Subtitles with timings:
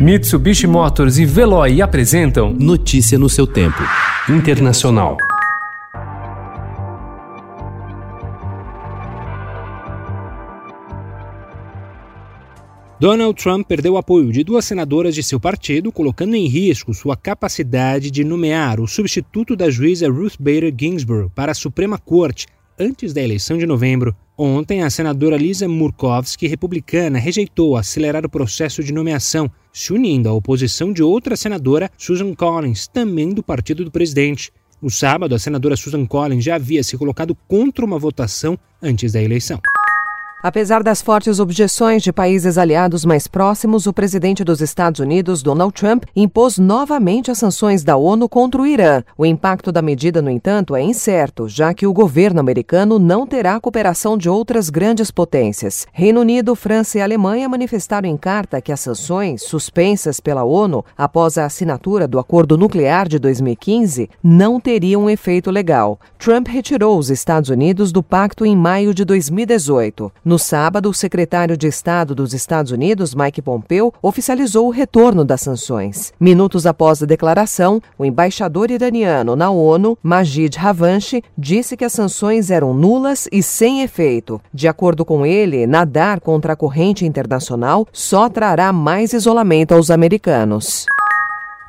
[0.00, 3.82] Mitsubishi Motors e Veloy apresentam Notícia no seu tempo.
[4.30, 5.18] Internacional.
[12.98, 17.14] Donald Trump perdeu o apoio de duas senadoras de seu partido, colocando em risco sua
[17.14, 22.46] capacidade de nomear o substituto da juíza Ruth Bader Ginsburg para a Suprema Corte
[22.78, 24.16] antes da eleição de novembro.
[24.42, 30.32] Ontem, a senadora Lisa Murkowski, republicana, rejeitou acelerar o processo de nomeação, se unindo à
[30.32, 34.50] oposição de outra senadora, Susan Collins, também do partido do presidente.
[34.80, 39.22] No sábado, a senadora Susan Collins já havia se colocado contra uma votação antes da
[39.22, 39.60] eleição.
[40.42, 45.74] Apesar das fortes objeções de países aliados mais próximos, o presidente dos Estados Unidos, Donald
[45.74, 49.02] Trump, impôs novamente as sanções da ONU contra o Irã.
[49.18, 53.60] O impacto da medida, no entanto, é incerto, já que o governo americano não terá
[53.60, 55.86] cooperação de outras grandes potências.
[55.92, 61.36] Reino Unido, França e Alemanha manifestaram em carta que as sanções, suspensas pela ONU após
[61.36, 66.00] a assinatura do acordo nuclear de 2015, não teriam efeito legal.
[66.18, 70.10] Trump retirou os Estados Unidos do pacto em maio de 2018.
[70.30, 75.40] No sábado, o secretário de Estado dos Estados Unidos, Mike Pompeo, oficializou o retorno das
[75.40, 76.12] sanções.
[76.20, 82.48] Minutos após a declaração, o embaixador iraniano na ONU, Majid Havanchi, disse que as sanções
[82.48, 84.40] eram nulas e sem efeito.
[84.54, 90.86] De acordo com ele, nadar contra a corrente internacional só trará mais isolamento aos americanos.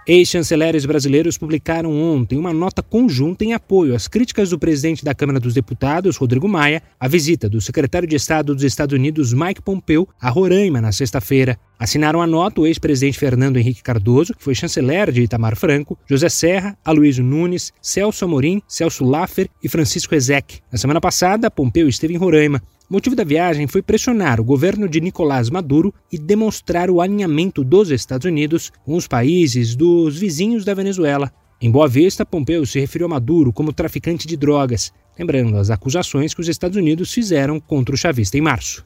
[0.07, 5.39] Ex-chanceleres brasileiros publicaram ontem uma nota conjunta em apoio às críticas do presidente da Câmara
[5.39, 10.07] dos Deputados, Rodrigo Maia, à visita do secretário de Estado dos Estados Unidos, Mike Pompeo,
[10.19, 11.55] a Roraima na sexta-feira.
[11.81, 16.29] Assinaram a nota o ex-presidente Fernando Henrique Cardoso, que foi chanceler de Itamar Franco, José
[16.29, 20.59] Serra, Aloysio Nunes, Celso Amorim, Celso Laffer e Francisco Ezek.
[20.71, 22.61] Na semana passada, Pompeu esteve em Roraima.
[22.87, 27.63] O motivo da viagem foi pressionar o governo de Nicolás Maduro e demonstrar o alinhamento
[27.63, 31.33] dos Estados Unidos com os países dos vizinhos da Venezuela.
[31.59, 36.35] Em Boa Vista, Pompeu se referiu a Maduro como traficante de drogas, lembrando as acusações
[36.35, 38.85] que os Estados Unidos fizeram contra o chavista em março.